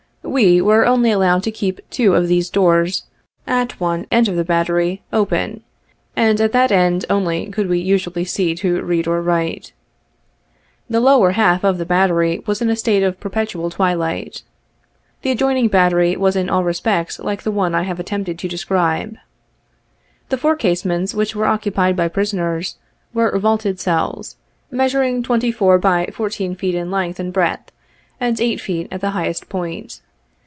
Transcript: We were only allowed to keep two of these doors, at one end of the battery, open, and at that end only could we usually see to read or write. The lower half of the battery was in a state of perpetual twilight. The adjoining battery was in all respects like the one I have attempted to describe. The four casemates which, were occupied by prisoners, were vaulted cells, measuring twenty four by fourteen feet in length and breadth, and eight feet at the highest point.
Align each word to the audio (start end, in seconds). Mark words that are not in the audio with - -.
We 0.23 0.61
were 0.61 0.85
only 0.85 1.11
allowed 1.11 1.43
to 1.43 1.51
keep 1.51 1.81
two 1.89 2.13
of 2.15 2.27
these 2.29 2.49
doors, 2.49 3.03
at 3.45 3.77
one 3.81 4.05
end 4.11 4.29
of 4.29 4.37
the 4.37 4.45
battery, 4.45 5.01
open, 5.11 5.63
and 6.15 6.39
at 6.39 6.51
that 6.53 6.71
end 6.71 7.05
only 7.09 7.47
could 7.47 7.67
we 7.67 7.79
usually 7.79 8.23
see 8.23 8.55
to 8.55 8.81
read 8.83 9.07
or 9.07 9.21
write. 9.21 9.73
The 10.89 11.01
lower 11.01 11.31
half 11.31 11.65
of 11.65 11.77
the 11.79 11.87
battery 11.87 12.41
was 12.45 12.61
in 12.61 12.69
a 12.69 12.77
state 12.77 13.03
of 13.03 13.19
perpetual 13.19 13.69
twilight. 13.71 14.43
The 15.23 15.31
adjoining 15.31 15.67
battery 15.67 16.15
was 16.15 16.35
in 16.37 16.49
all 16.49 16.63
respects 16.63 17.19
like 17.19 17.41
the 17.41 17.51
one 17.51 17.75
I 17.75 17.81
have 17.83 17.99
attempted 17.99 18.39
to 18.39 18.47
describe. 18.47 19.17
The 20.29 20.37
four 20.37 20.55
casemates 20.55 21.13
which, 21.13 21.35
were 21.35 21.47
occupied 21.47 21.95
by 21.97 22.07
prisoners, 22.07 22.77
were 23.13 23.37
vaulted 23.37 23.79
cells, 23.81 24.37
measuring 24.69 25.23
twenty 25.23 25.51
four 25.51 25.77
by 25.77 26.05
fourteen 26.13 26.55
feet 26.55 26.75
in 26.75 26.89
length 26.89 27.19
and 27.19 27.33
breadth, 27.33 27.71
and 28.19 28.39
eight 28.39 28.61
feet 28.61 28.87
at 28.91 29.01
the 29.01 29.09
highest 29.11 29.49
point. 29.49 29.99